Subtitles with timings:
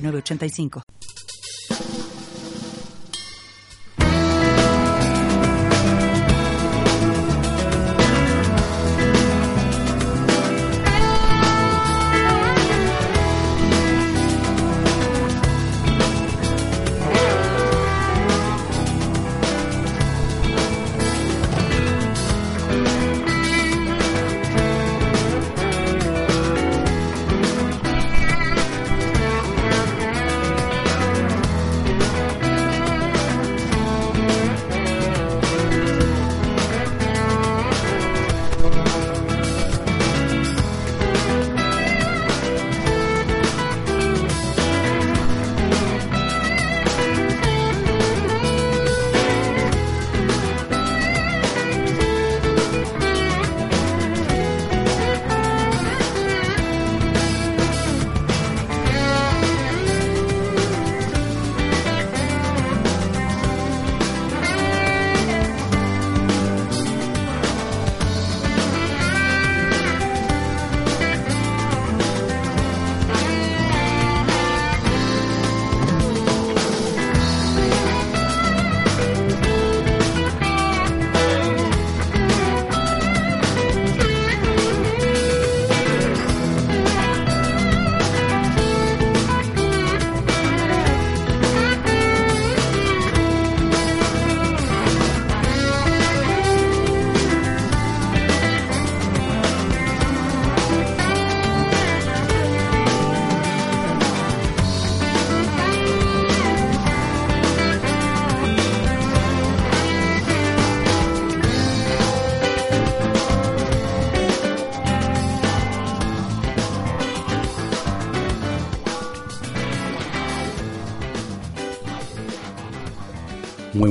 [0.00, 0.82] 985.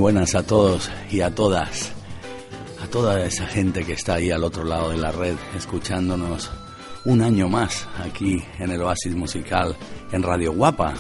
[0.08, 1.92] Buenas a todos y a todas,
[2.82, 6.50] a toda esa gente que está ahí al otro lado de la red escuchándonos
[7.04, 9.76] un año más aquí en el Oasis Musical
[10.14, 10.94] en Radio Guapa.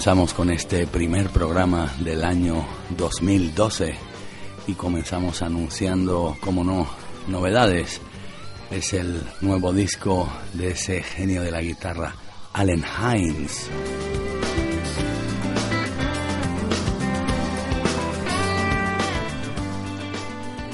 [0.00, 2.64] Comenzamos con este primer programa del año
[2.96, 3.94] 2012
[4.66, 6.88] y comenzamos anunciando, como no,
[7.26, 8.00] novedades.
[8.70, 12.14] Es el nuevo disco de ese genio de la guitarra,
[12.54, 13.68] Allen Hines.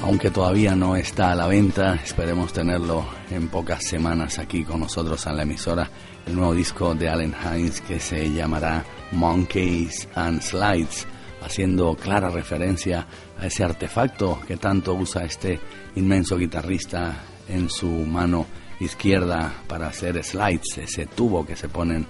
[0.07, 5.27] Aunque todavía no está a la venta, esperemos tenerlo en pocas semanas aquí con nosotros
[5.27, 5.89] en la emisora,
[6.25, 11.05] el nuevo disco de Allen Hines que se llamará Monkeys and Slides,
[11.41, 13.05] haciendo clara referencia
[13.37, 15.59] a ese artefacto que tanto usa este
[15.97, 18.45] inmenso guitarrista en su mano
[18.79, 22.07] izquierda para hacer slides, ese tubo que se ponen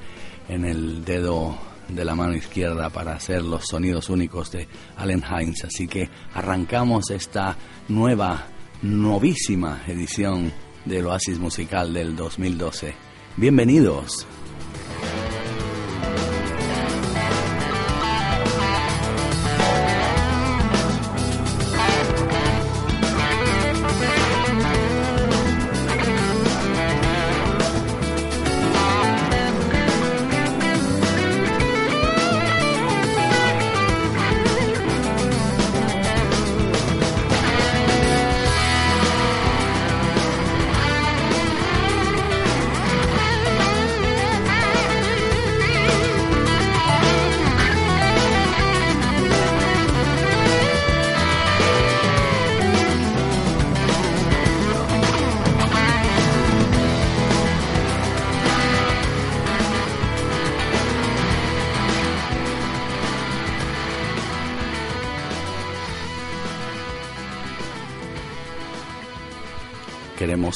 [0.47, 1.57] en el dedo
[1.89, 4.67] de la mano izquierda para hacer los sonidos únicos de
[4.97, 5.63] Allen Hines.
[5.65, 8.47] Así que arrancamos esta nueva,
[8.81, 10.51] novísima edición
[10.85, 12.93] del Oasis Musical del 2012.
[13.35, 14.25] Bienvenidos.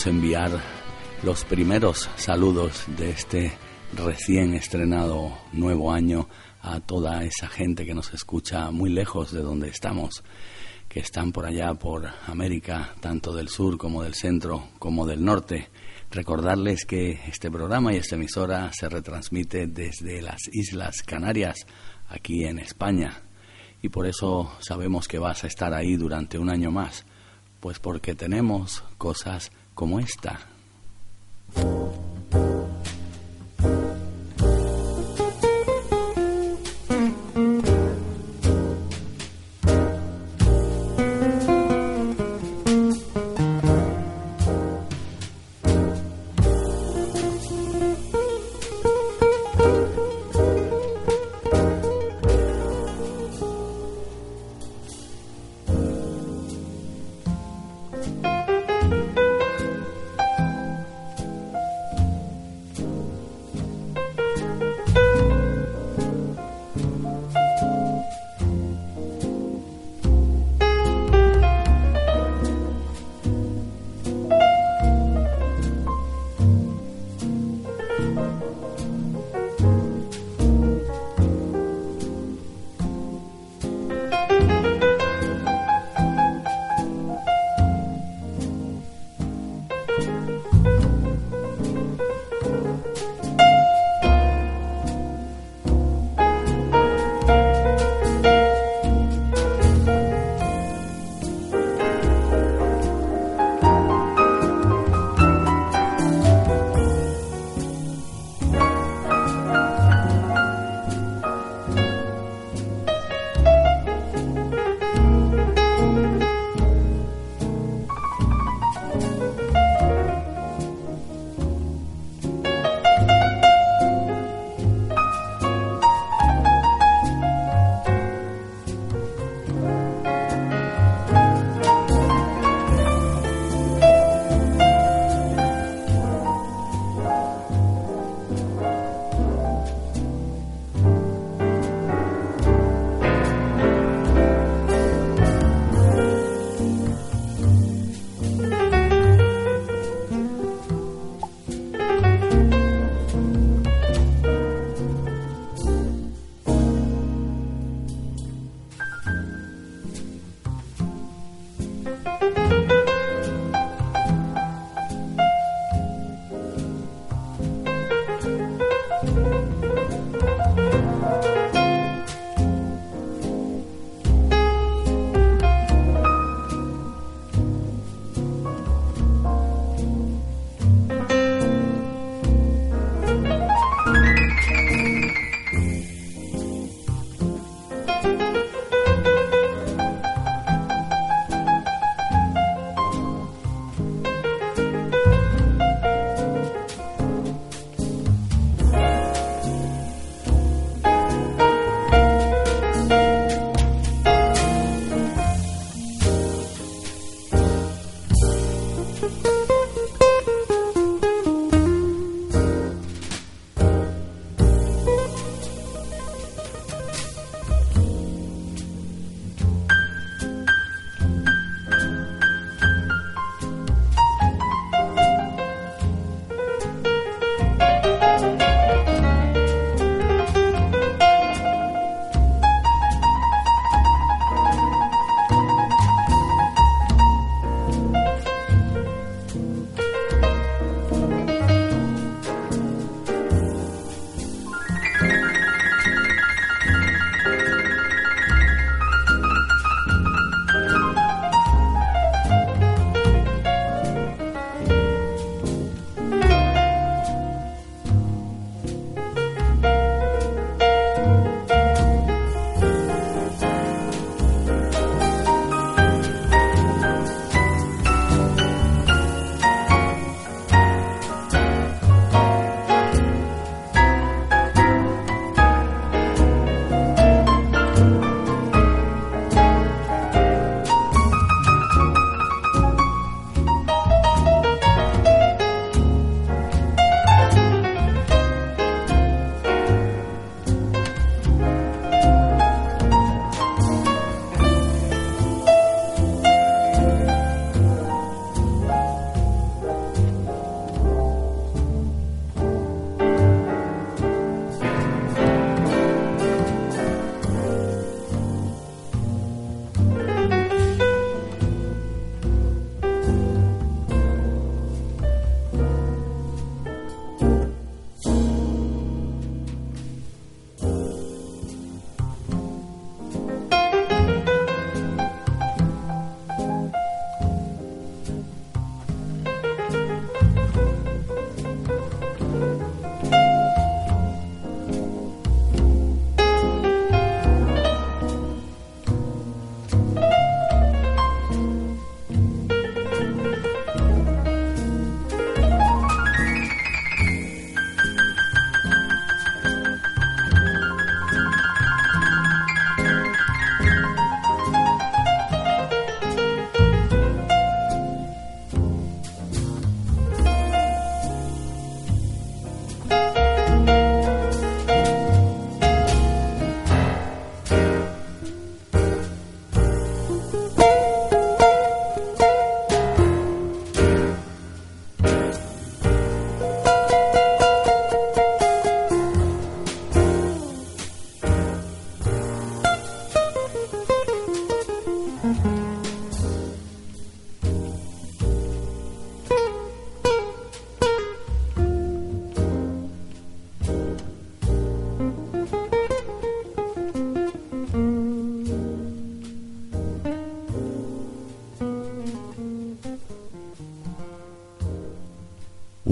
[0.01, 0.51] Queremos enviar
[1.23, 3.51] los primeros saludos de este
[3.93, 6.27] recién estrenado nuevo año
[6.61, 10.23] a toda esa gente que nos escucha muy lejos de donde estamos,
[10.87, 15.69] que están por allá por América, tanto del sur como del centro como del norte.
[16.09, 21.65] Recordarles que este programa y esta emisora se retransmite desde las Islas Canarias,
[22.07, 23.21] aquí en España.
[23.81, 27.05] Y por eso sabemos que vas a estar ahí durante un año más,
[27.59, 29.51] pues porque tenemos cosas
[29.81, 30.39] como esta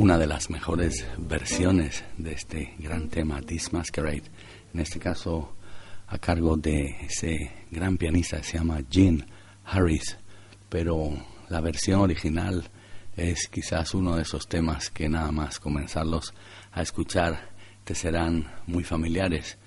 [0.10, 4.24] una de las mejores versiones de este gran tema, This Masquerade,
[4.74, 5.54] en este caso
[6.08, 9.24] a cargo de ese gran pianista que se llama Gene
[9.66, 10.18] Harris,
[10.68, 11.12] pero
[11.50, 12.68] la versión original
[13.16, 16.34] es quizás uno de esos temas que nada más comenzarlos
[16.72, 17.52] a escuchar
[17.84, 19.60] te serán muy familiares,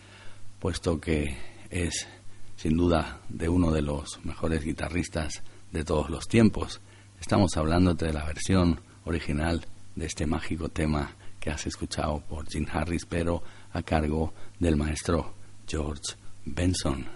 [0.59, 1.37] puesto que
[1.71, 2.09] es
[2.57, 6.81] sin duda de uno de los mejores guitarristas de todos los tiempos.
[7.21, 12.67] Estamos hablando de la versión original de este mágico tema que has escuchado por Jim
[12.71, 15.35] Harris, pero a cargo del maestro
[15.67, 17.07] George Benson.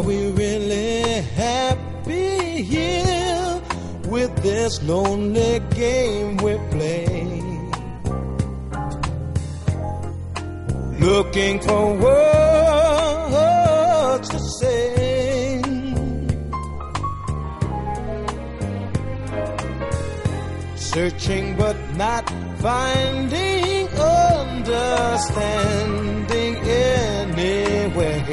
[0.00, 3.60] Are we really happy here
[4.08, 7.42] with this lonely game we play?
[10.98, 15.60] Looking for words to say.
[20.76, 22.26] Searching but not
[22.62, 28.24] finding understanding anywhere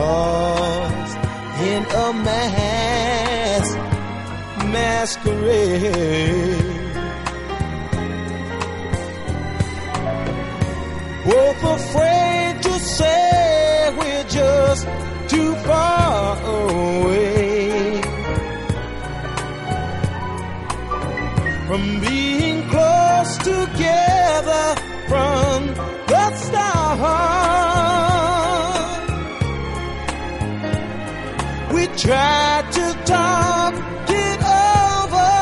[0.00, 1.16] lost
[1.70, 3.66] in a mass
[4.74, 6.40] masquerade.
[11.30, 14.82] Both afraid to say we're just
[15.32, 16.24] too far
[16.58, 18.00] away
[21.68, 22.49] from being
[32.00, 33.74] Tried to talk
[34.08, 35.32] it over,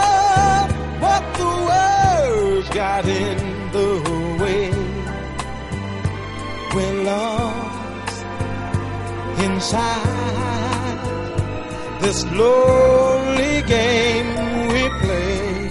[1.01, 3.91] but the words got in the
[4.43, 4.71] way.
[6.75, 8.25] We're lost
[9.45, 10.99] inside
[12.01, 14.31] this lonely game
[14.73, 15.71] we play.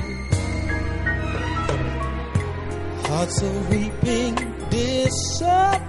[3.07, 4.35] Hearts are weeping,
[4.69, 5.86] disappear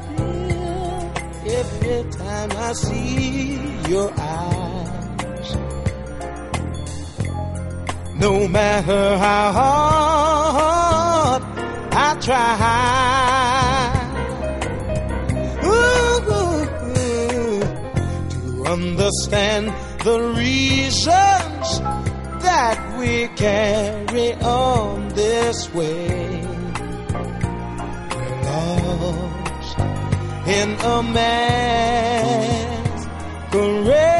[1.58, 5.48] every time I see your eyes.
[8.24, 11.42] No matter how hard
[11.92, 12.54] I try
[15.64, 16.20] ooh,
[18.34, 18.40] to
[18.76, 19.64] understand
[20.04, 21.66] the reasons
[22.46, 26.27] that we carry on this way.
[30.49, 31.02] In a
[33.52, 34.17] masquerade.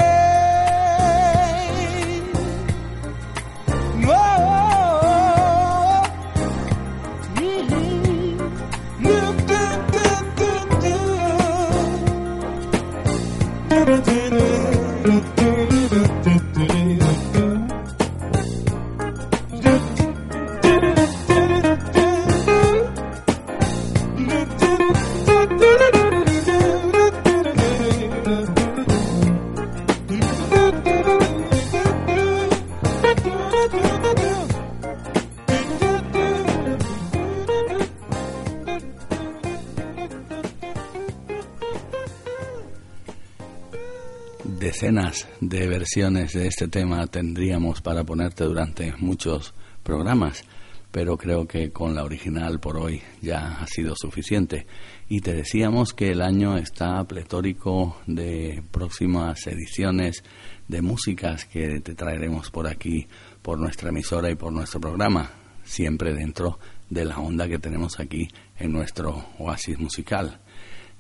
[45.41, 50.45] De versiones de este tema tendríamos para ponerte durante muchos programas,
[50.91, 54.67] pero creo que con la original por hoy ya ha sido suficiente.
[55.09, 60.23] Y te decíamos que el año está pletórico de próximas ediciones
[60.67, 63.07] de músicas que te traeremos por aquí,
[63.43, 65.31] por nuestra emisora y por nuestro programa,
[65.65, 66.59] siempre dentro
[66.91, 70.41] de la onda que tenemos aquí en nuestro oasis musical.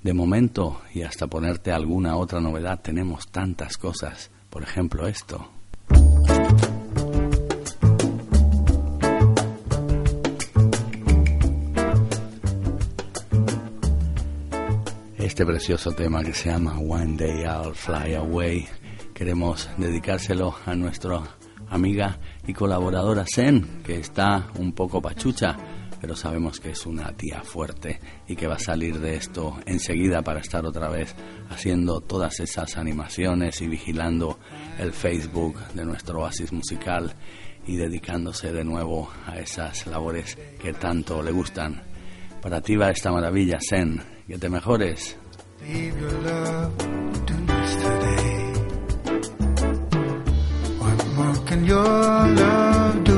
[0.09, 4.31] De momento, y hasta ponerte alguna otra novedad, tenemos tantas cosas.
[4.49, 5.50] Por ejemplo, esto.
[15.19, 18.67] Este precioso tema que se llama One Day I'll Fly Away,
[19.12, 21.21] queremos dedicárselo a nuestra
[21.69, 25.55] amiga y colaboradora Zen, que está un poco pachucha,
[26.00, 30.23] pero sabemos que es una tía fuerte y que va a salir de esto enseguida
[30.23, 31.14] para estar otra vez
[31.50, 34.38] haciendo todas esas animaciones y vigilando
[34.78, 37.14] el Facebook de nuestro oasis musical
[37.67, 41.83] y dedicándose de nuevo a esas labores que tanto le gustan.
[42.40, 44.00] Para ti va esta maravilla, Zen.
[44.26, 45.17] Que te mejores.
[51.69, 53.18] Your love do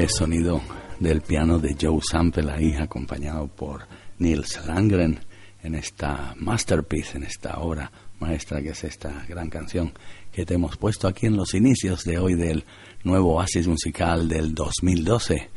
[0.00, 0.62] inconfundible sonido
[0.98, 3.86] del piano de Joe Sample acompañado por
[4.18, 5.20] Nils Landgren
[5.62, 9.92] en esta masterpiece, en esta obra maestra que es esta gran canción
[10.32, 12.64] que te hemos puesto aquí en los inicios de hoy del
[13.04, 15.50] nuevo oasis musical del 2012.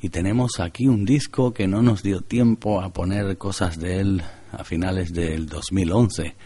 [0.00, 4.22] Y tenemos aquí un disco que no nos dio tiempo a poner cosas de él
[4.52, 6.36] a finales del 2011.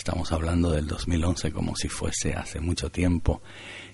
[0.00, 3.42] Estamos hablando del 2011 como si fuese hace mucho tiempo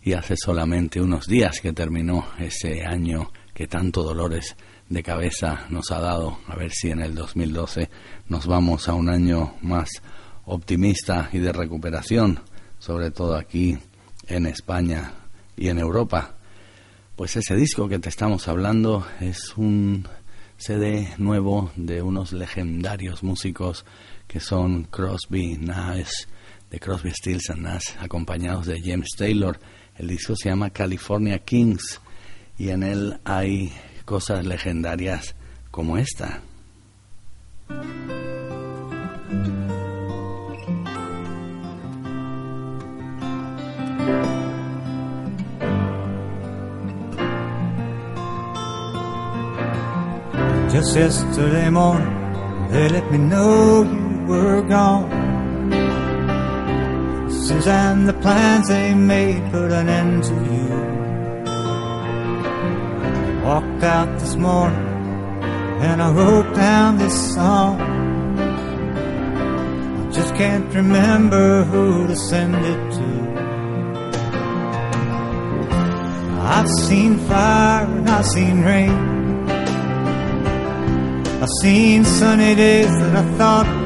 [0.04, 4.56] y hace solamente unos días que terminó ese año que tanto dolores
[4.88, 6.38] de cabeza nos ha dado.
[6.46, 7.90] A ver si en el 2012
[8.28, 9.90] nos vamos a un año más
[10.44, 12.38] optimista y de recuperación,
[12.78, 13.76] sobre todo aquí
[14.28, 15.12] en España
[15.56, 16.36] y en Europa.
[17.16, 20.06] Pues ese disco que te estamos hablando es un
[20.56, 23.84] CD nuevo de unos legendarios músicos
[24.26, 26.26] que son Crosby, Nash,
[26.70, 29.58] de Crosby, Stills and Nash, acompañados de James Taylor.
[29.96, 32.00] El disco se llama California Kings
[32.58, 33.72] y en él hay
[34.04, 35.34] cosas legendarias
[35.70, 36.42] como esta.
[50.72, 55.26] Just yesterday morning, they let me know you were gone.
[57.66, 60.68] Then, the plans they made put an end to you.
[63.40, 64.86] I walked out this morning
[65.82, 67.80] and I wrote down this song.
[70.00, 73.10] I just can't remember who to send it to.
[76.56, 79.48] I've seen fire and I've seen rain.
[81.42, 83.85] I've seen sunny days that I thought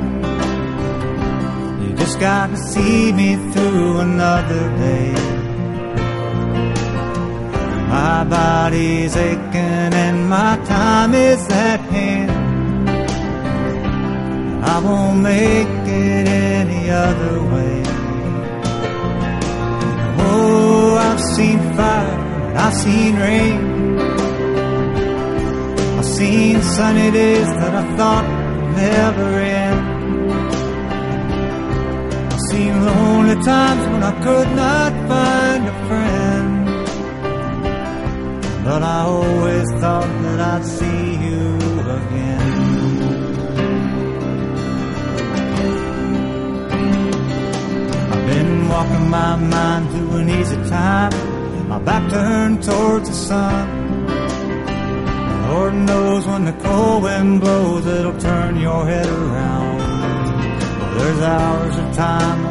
[2.11, 5.13] Just gotta see me through another day.
[7.87, 12.31] My body's aching and my time is at hand.
[14.73, 17.81] I won't make it any other way.
[20.19, 22.17] Oh, I've seen fire,
[22.49, 23.59] and I've seen rain.
[25.97, 28.25] I've seen sunny days that I thought
[28.75, 29.70] never end.
[33.31, 36.65] Lonely times when I could not find a friend.
[38.65, 41.57] But I always thought that I'd see you
[41.99, 42.51] again.
[48.11, 53.97] I've been walking my mind through an easy time, my back turned towards the sun.
[55.49, 59.79] Lord knows when the cold wind blows, it'll turn your head around.
[60.97, 62.50] There's hours of time the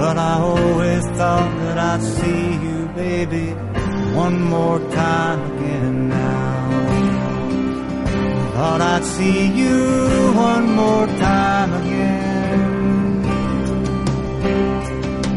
[0.00, 3.48] But I always thought that I'd see you, baby,
[4.24, 6.70] one more time again now.
[8.54, 12.30] Thought I'd see you one more time again.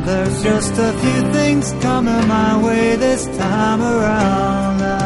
[0.05, 5.02] There's just a few things coming my way this time around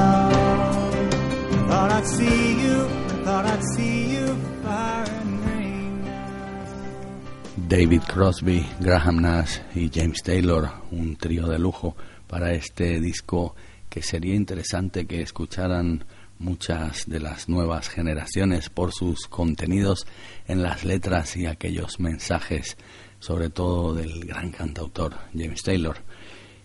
[7.67, 13.57] David Crosby, Graham Nash y James Taylor, un trío de lujo para este disco
[13.89, 16.05] que sería interesante que escucharan
[16.39, 20.07] muchas de las nuevas generaciones por sus contenidos
[20.47, 22.77] en las letras y aquellos mensajes,
[23.19, 25.97] sobre todo del gran cantautor James Taylor.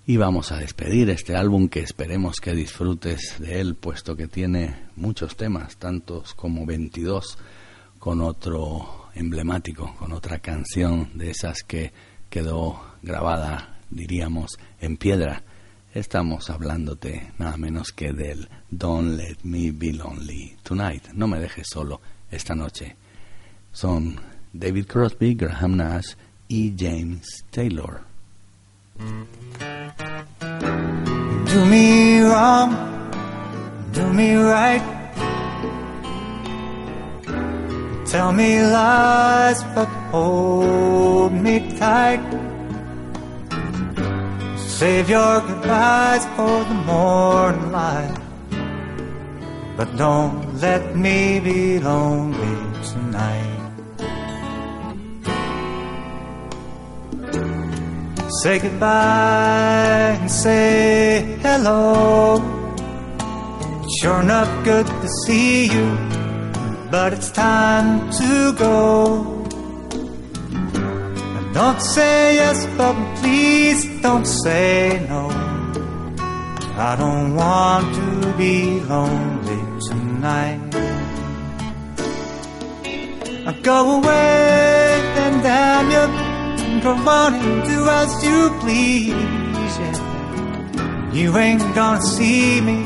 [0.06, 4.84] Y vamos a despedir este álbum que esperemos que disfrutes de él, puesto que tiene
[4.94, 7.38] muchos temas, tantos como 22,
[7.98, 11.92] con otro emblemático, con otra canción de esas que
[12.30, 15.42] quedó grabada, diríamos, en piedra.
[15.94, 21.08] Estamos hablándote nada menos que del Don't Let Me Be Lonely Tonight.
[21.12, 22.96] No me dejes solo esta noche.
[23.72, 24.18] Son
[24.52, 26.14] David Crosby, Graham Nash
[26.48, 28.00] y James Taylor.
[31.52, 32.74] Do me wrong,
[33.92, 35.01] do me right.
[38.06, 42.22] Tell me lies, but hold me tight.
[44.56, 48.18] Save your goodbyes for the morning light.
[49.76, 52.56] But don't let me be lonely
[52.90, 53.52] tonight.
[58.42, 62.40] Say goodbye and say hello.
[64.00, 65.96] Sure enough, good to see you,
[66.92, 69.46] but it's time to go.
[71.32, 75.22] Now don't say yes, but please don't say no.
[76.90, 80.60] I don't want to be lonely tonight.
[83.44, 86.06] Now go away and damn you.
[86.82, 89.74] Go on and do as you please.
[89.80, 91.12] Yeah.
[91.14, 92.84] You ain't gonna see me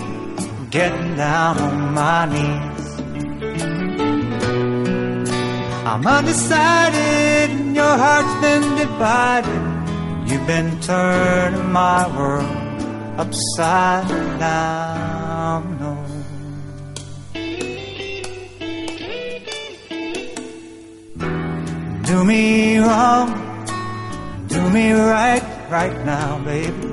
[0.71, 2.75] getting down on my knees.
[5.96, 10.30] I'm undecided, and your heart's been divided.
[10.30, 12.44] You've been turning my world
[13.16, 14.06] upside
[14.38, 15.62] down.
[15.80, 15.96] No.
[22.04, 23.64] Do me wrong,
[24.48, 26.88] do me right, right now, baby.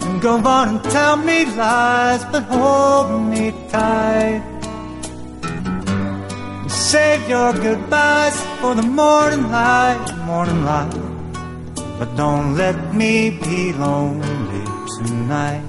[0.00, 4.57] And go on and tell me lies, but hold me tight.
[6.88, 10.90] Save your goodbyes for the morning light, morning light.
[11.98, 14.64] But don't let me be lonely
[14.96, 15.62] tonight.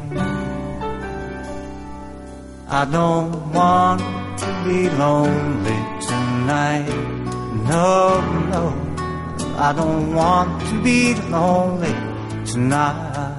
[2.69, 3.99] I don't want
[4.39, 6.87] to be lonely tonight.
[7.67, 8.21] No,
[8.53, 8.63] no,
[9.57, 11.95] I don't want to be lonely
[12.45, 13.38] tonight.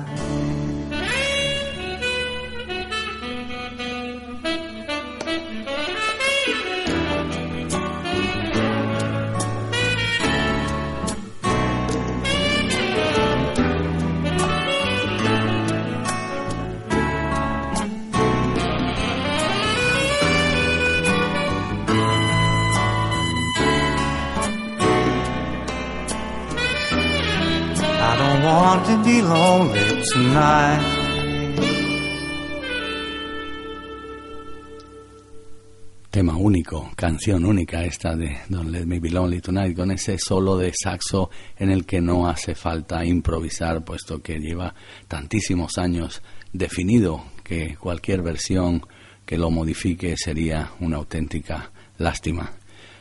[36.40, 40.72] Único, canción única esta de Don't Let Me Be Lonely Tonight, con ese solo de
[40.74, 44.74] saxo en el que no hace falta improvisar, puesto que lleva
[45.06, 46.22] tantísimos años
[46.52, 48.82] definido que cualquier versión
[49.24, 52.52] que lo modifique sería una auténtica lástima.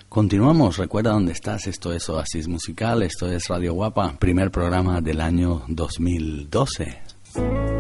[0.10, 5.22] Continuamos, recuerda dónde estás, esto es Oasis Musical, esto es Radio Guapa, primer programa del
[5.22, 7.79] año 2012.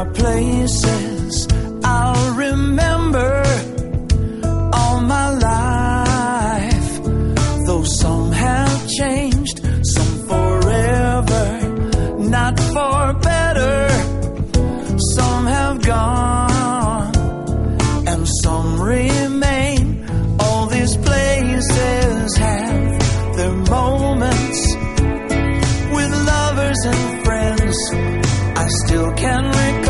[0.00, 1.46] Are places
[1.84, 3.42] I'll remember
[4.72, 6.92] all my life.
[7.66, 9.58] Though some have changed,
[9.94, 11.46] some forever,
[12.18, 13.78] not for better.
[15.16, 17.14] Some have gone
[18.08, 20.06] and some remain.
[20.40, 24.60] All these places have their moments
[25.94, 27.76] with lovers and friends.
[28.62, 29.89] I still can recall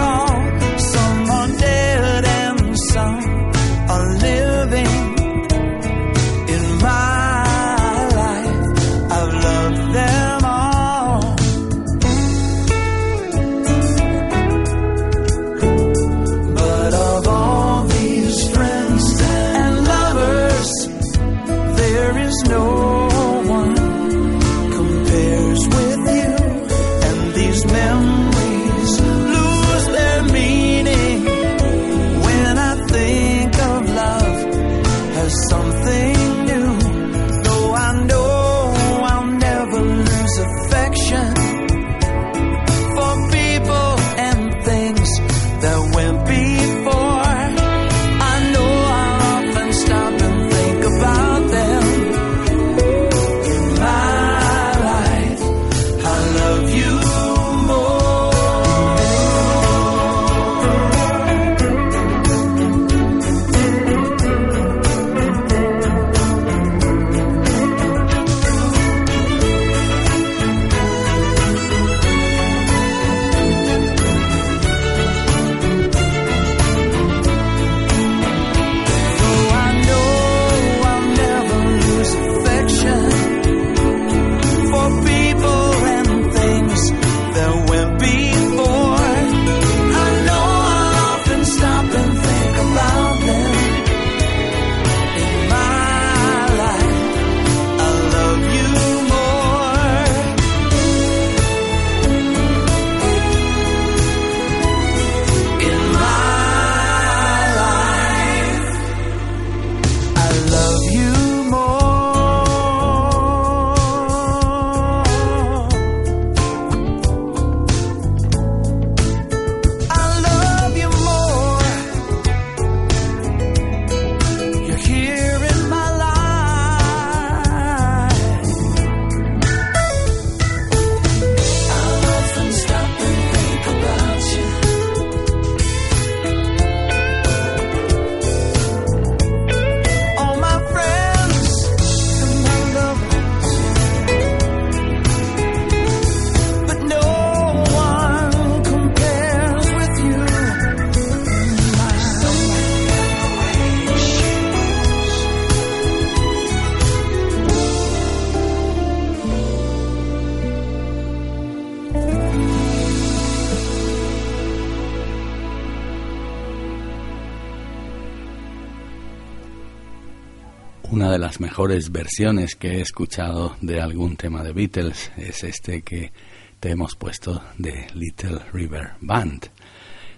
[171.01, 175.81] Una de las mejores versiones que he escuchado de algún tema de Beatles es este
[175.81, 176.13] que
[176.61, 179.47] te hemos puesto de Little River Band.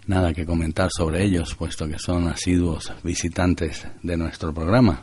[0.08, 5.02] Nada que comentar sobre ellos, puesto que son asiduos visitantes de nuestro programa.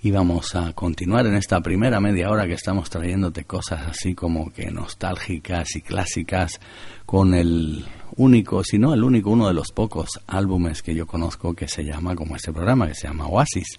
[0.00, 4.50] Y vamos a continuar en esta primera media hora que estamos trayéndote cosas así como
[4.50, 6.58] que nostálgicas y clásicas
[7.04, 7.84] con el
[8.16, 11.84] único, si no el único, uno de los pocos álbumes que yo conozco que se
[11.84, 13.78] llama como este programa, que se llama Oasis.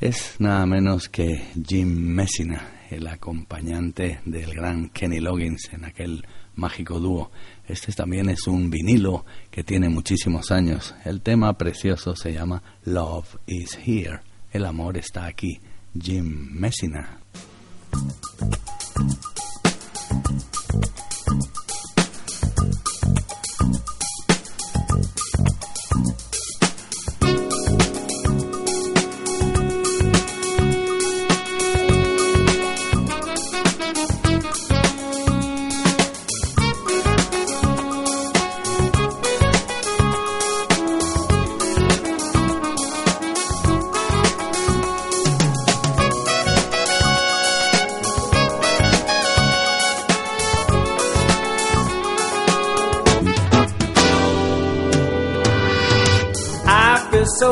[0.00, 6.98] Es nada menos que Jim Messina, el acompañante del gran Kenny Loggins en aquel mágico
[6.98, 7.30] dúo.
[7.68, 10.94] Este también es un vinilo que tiene muchísimos años.
[11.04, 14.20] El tema precioso se llama Love is Here.
[14.50, 15.60] El amor está aquí.
[15.92, 17.20] Jim Messina.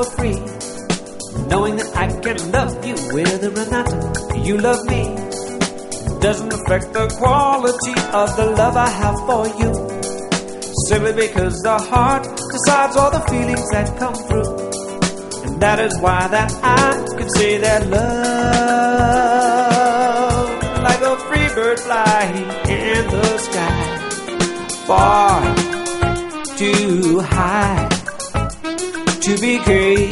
[0.05, 0.39] Free,
[1.49, 3.89] knowing that I can love you whether or not
[4.47, 5.17] you love me.
[6.21, 9.73] Doesn't affect the quality of the love I have for you.
[10.89, 14.57] Simply because the heart decides all the feelings that come through.
[15.47, 18.19] And that is why that I can say that love,
[20.83, 23.99] like a free bird flying in the sky,
[24.87, 25.43] far
[26.57, 27.98] too high
[29.29, 30.11] to be great.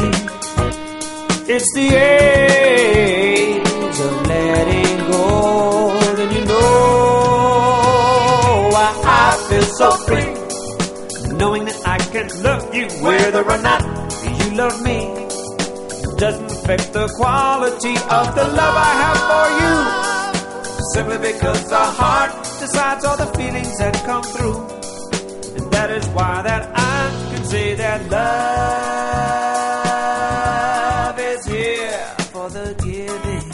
[1.48, 3.66] It's the age
[4.06, 5.24] of letting go.
[6.16, 6.58] Then you know
[8.74, 10.32] why I feel so free.
[11.38, 13.82] Knowing that I can love you whether or not
[14.38, 14.98] you love me.
[16.18, 19.76] Doesn't affect the quality of the love I have for you.
[20.92, 24.58] Simply because the heart decides all the feelings that come through.
[25.56, 26.95] And that is why that I
[27.46, 28.26] say that love
[31.18, 33.52] is here for the giving.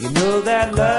[0.00, 0.92] You know that love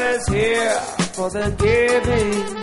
[0.00, 0.80] is here
[1.16, 2.57] for the giving.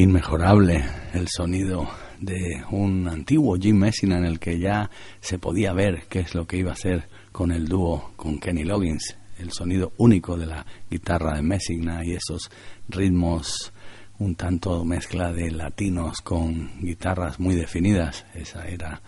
[0.00, 0.82] Inmejorable
[1.12, 1.86] el sonido
[2.20, 4.90] de un antiguo Jim Messina en el que ya
[5.20, 8.64] se podía ver qué es lo que iba a hacer con el dúo con Kenny
[8.64, 12.50] Loggins, el sonido único de la guitarra de Messina y esos
[12.88, 13.74] ritmos
[14.18, 18.24] un tanto mezcla de latinos con guitarras muy definidas.
[18.32, 19.02] Esa era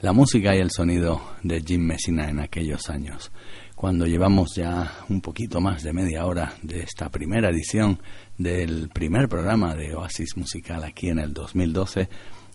[0.00, 3.32] la música y el sonido de Jim Messina en aquellos años.
[3.76, 8.00] Cuando llevamos ya un poquito más de media hora de esta primera edición
[8.38, 12.08] del primer programa de Oasis Musical aquí en el 2012,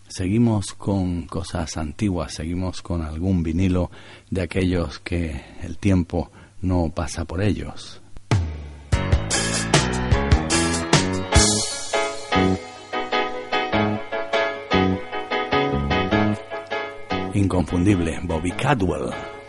[0.08, 3.92] seguimos con cosas antiguas, seguimos con algún vinilo
[4.32, 8.02] de aquellos que el tiempo no pasa por ellos.
[17.36, 19.41] Inconfundible, Bobby Cadwell.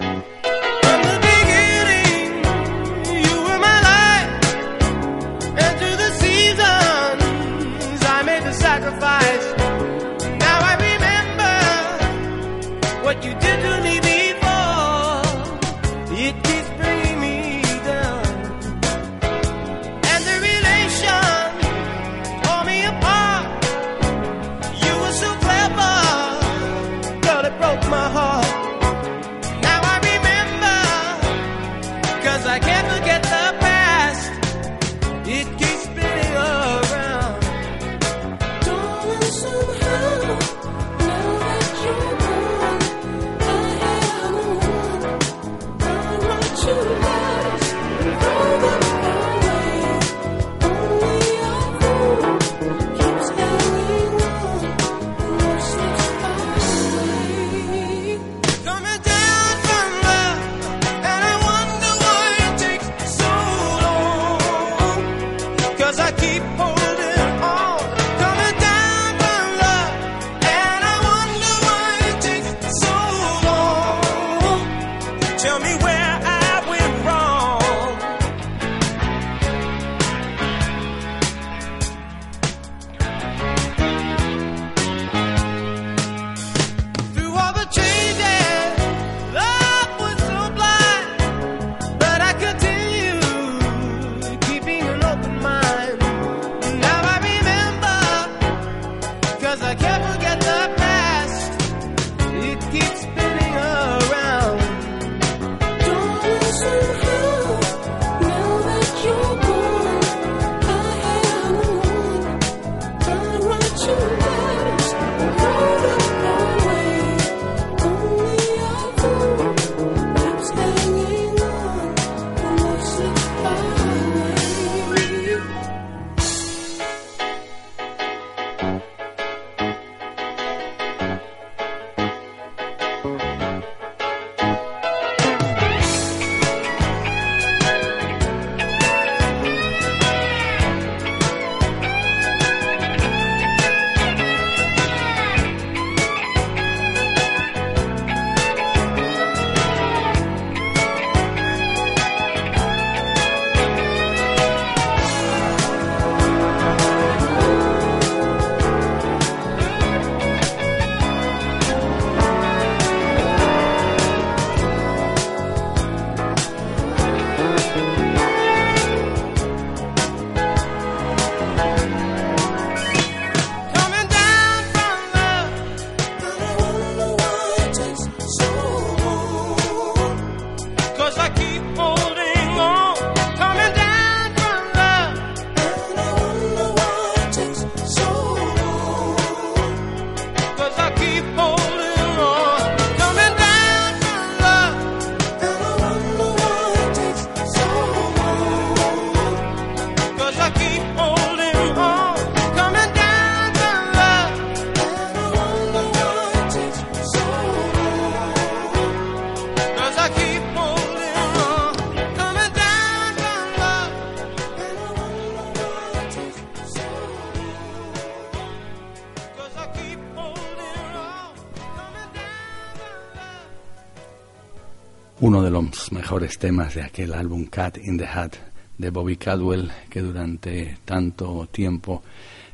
[225.93, 228.33] Mejores temas de aquel álbum Cat in the Hat
[228.79, 232.03] de Bobby Caldwell que durante tanto tiempo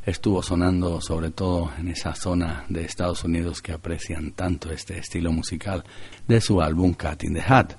[0.04, 5.30] estuvo sonando sobre todo en esa zona de Estados Unidos que aprecian tanto este estilo
[5.30, 5.84] musical
[6.26, 7.74] de su álbum Cat in the Hat.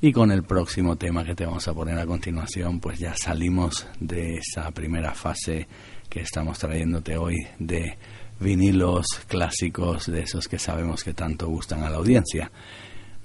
[0.00, 3.86] Y con el próximo tema que te vamos a poner a continuación, pues ya salimos
[3.98, 5.66] de esa primera fase
[6.08, 7.98] que estamos trayéndote hoy de
[8.38, 12.50] vinilos clásicos, de esos que sabemos que tanto gustan a la audiencia.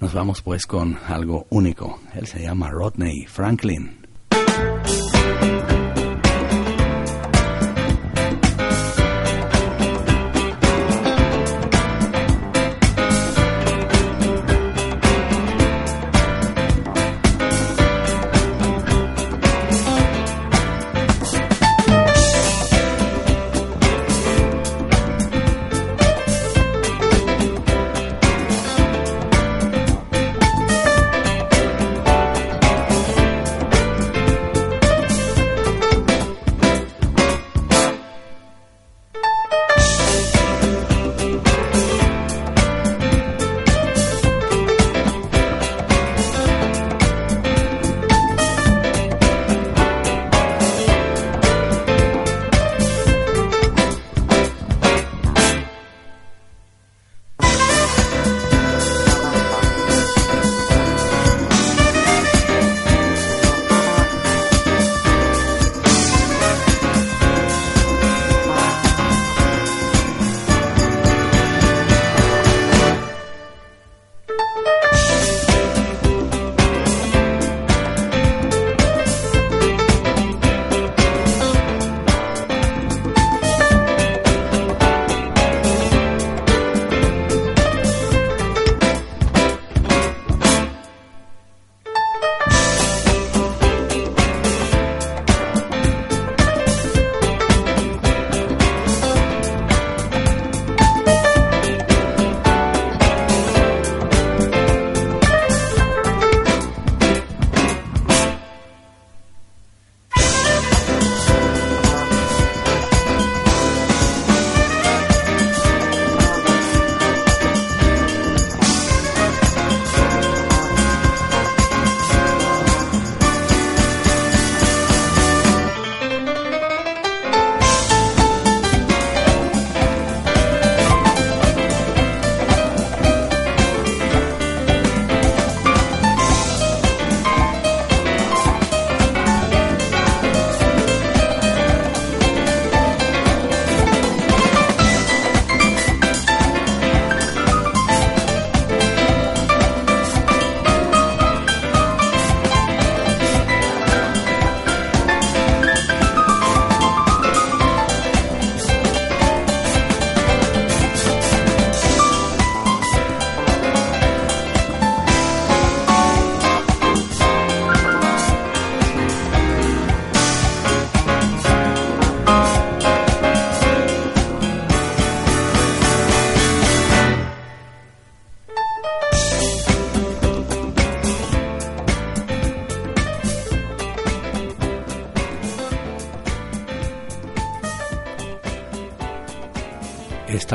[0.00, 2.00] Nos vamos pues con algo único.
[2.14, 4.06] Él se llama Rodney Franklin.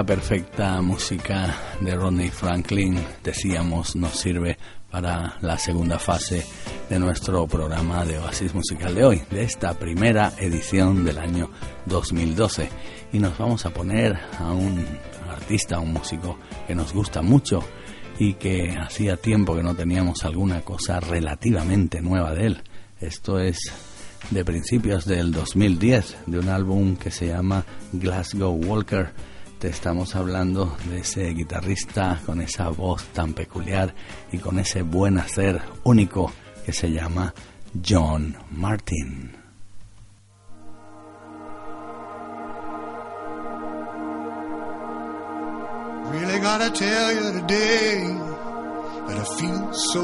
[0.05, 4.57] Perfecta música de Rodney Franklin, decíamos, nos sirve
[4.89, 6.43] para la segunda fase
[6.89, 11.51] de nuestro programa de Oasis Musical de hoy, de esta primera edición del año
[11.85, 12.69] 2012.
[13.13, 14.83] Y nos vamos a poner a un
[15.29, 17.63] artista, a un músico que nos gusta mucho
[18.17, 22.63] y que hacía tiempo que no teníamos alguna cosa relativamente nueva de él.
[22.99, 23.59] Esto es
[24.31, 29.30] de principios del 2010, de un álbum que se llama Glasgow Walker
[29.61, 33.93] te estamos hablando de ese guitarrista con esa voz tan peculiar
[34.31, 36.33] y con ese buen hacer único
[36.65, 37.31] que se llama
[37.87, 39.37] John Martin.
[46.11, 48.17] Really gotta tell you today
[49.05, 50.01] that I feel so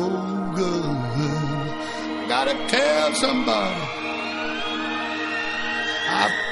[0.53, 2.29] good.
[2.29, 3.81] Gotta tell somebody
[6.09, 6.46] I feel so good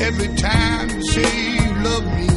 [0.00, 2.28] every time you say you love me.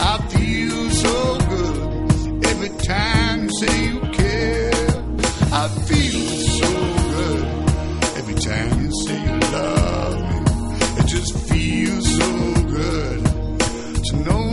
[0.00, 4.72] I feel so good every time you say you care.
[5.52, 6.28] I feel
[6.60, 6.70] so
[7.16, 7.44] good
[8.18, 10.38] every time you say you love me.
[11.00, 12.30] It just feels so
[12.76, 13.24] good
[14.06, 14.47] to know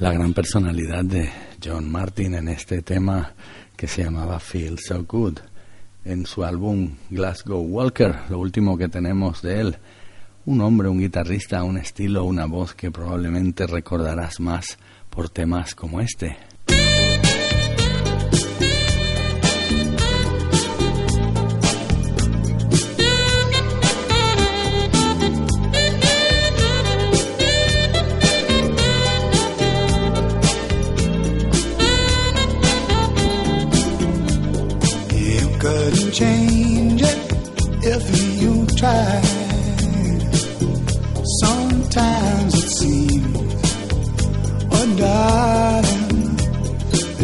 [0.00, 1.30] la gran personalidad de
[1.62, 3.32] John Martin en este tema
[3.76, 5.38] que se llamaba Feel So Good
[6.04, 9.76] en su álbum Glasgow Walker, lo último que tenemos de él.
[10.46, 14.78] Un hombre, un guitarrista, un estilo, una voz que probablemente recordarás más
[15.08, 16.36] por temas como este.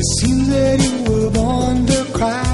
[0.01, 2.50] It seems that you were born to cry.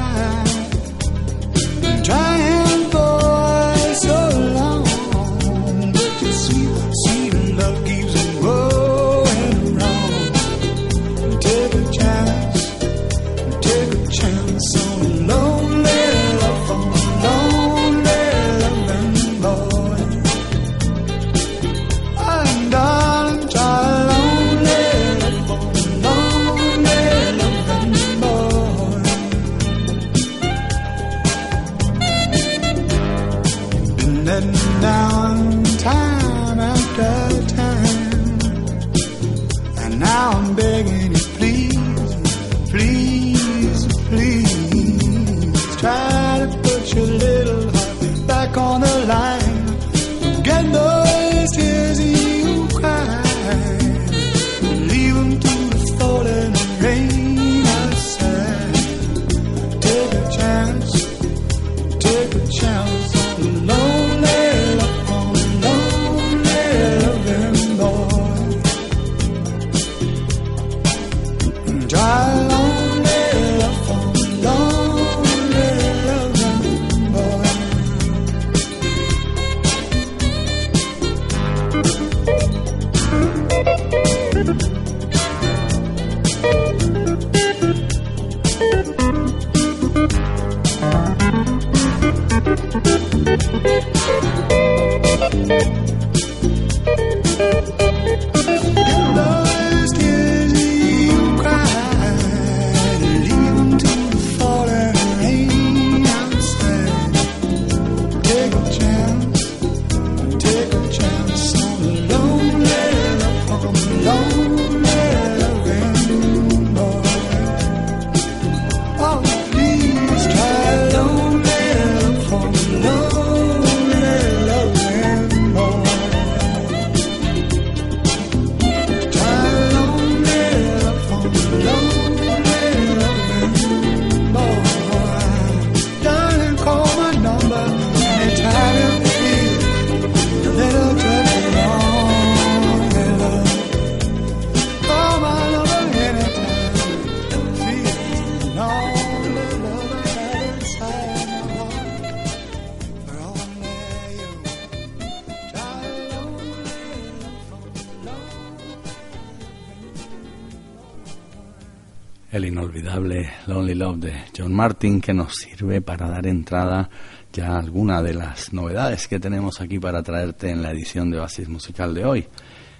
[163.47, 166.90] Lonely Love de John Martin que nos sirve para dar entrada
[167.32, 171.20] ya a alguna de las novedades que tenemos aquí para traerte en la edición de
[171.20, 172.26] Oasis Musical de hoy.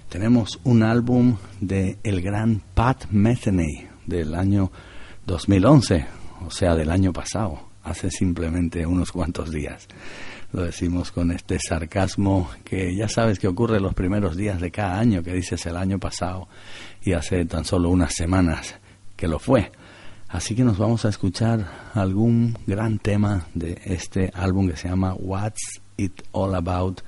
[0.09, 4.71] Tenemos un álbum de el gran Pat Metheny del año
[5.25, 6.05] 2011,
[6.45, 9.87] o sea, del año pasado, hace simplemente unos cuantos días.
[10.51, 14.99] Lo decimos con este sarcasmo que ya sabes que ocurre los primeros días de cada
[14.99, 16.47] año, que dices el año pasado
[17.03, 18.79] y hace tan solo unas semanas
[19.15, 19.71] que lo fue.
[20.29, 25.13] Así que nos vamos a escuchar algún gran tema de este álbum que se llama
[25.13, 27.01] What's It All About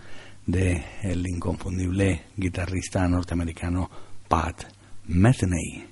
[0.46, 3.90] de el inconfundible guitarrista norteamericano
[4.28, 4.64] Pat
[5.08, 5.86] Metheny.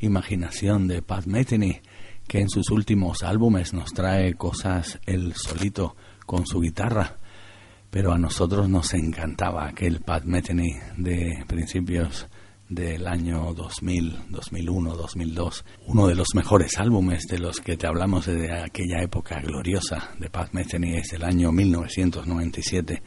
[0.00, 1.80] Imaginación de Pat Metheny,
[2.26, 5.96] que en sus últimos álbumes nos trae cosas él solito
[6.26, 7.16] con su guitarra,
[7.90, 12.28] pero a nosotros nos encantaba aquel Pat Metheny de principios
[12.68, 18.26] del año 2000, 2001, 2002, uno de los mejores álbumes de los que te hablamos
[18.26, 23.02] de aquella época gloriosa de Pat Metheny es el año 1997,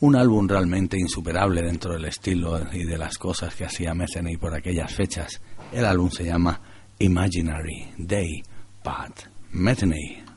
[0.00, 4.54] un álbum realmente insuperable dentro del estilo y de las cosas que hacía Metheny por
[4.54, 5.40] aquellas fechas.
[5.72, 6.60] El álbum se llama
[6.98, 8.42] Imaginary Day,
[8.82, 9.22] Pat
[9.52, 10.27] Metheny.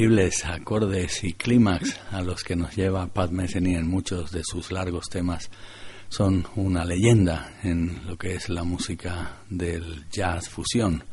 [0.00, 4.72] Inconfundibles acordes y clímax a los que nos lleva Pat Metheny en muchos de sus
[4.72, 5.50] largos temas
[6.08, 11.04] son una leyenda en lo que es la música del jazz fusión.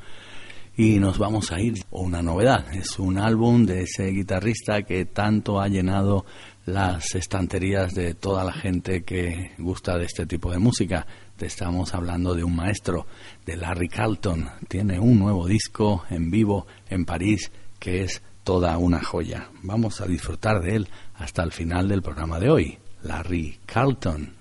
[0.78, 2.74] Y nos vamos a ir a una novedad.
[2.74, 6.26] Es un álbum de ese guitarrista que tanto ha llenado
[6.66, 11.06] las estanterías de toda la gente que gusta de este tipo de música.
[11.36, 13.06] Te estamos hablando de un maestro,
[13.46, 14.50] de Larry Carlton.
[14.70, 19.50] Tiene un nuevo disco en vivo en París que es toda una joya.
[19.62, 22.78] Vamos a disfrutar de él hasta el final del programa de hoy.
[23.04, 24.36] Larry Carlton.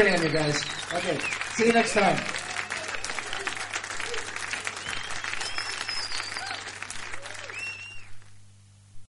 [0.00, 0.64] Thanks for you guys.
[0.94, 1.18] Okay,
[1.56, 2.29] see you next time.